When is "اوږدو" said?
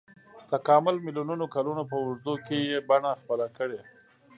2.01-2.33